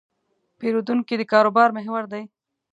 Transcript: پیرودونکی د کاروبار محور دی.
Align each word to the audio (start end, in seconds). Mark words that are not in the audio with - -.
پیرودونکی 0.59 1.15
د 1.19 1.23
کاروبار 1.31 1.69
محور 1.77 2.03
دی. 2.11 2.23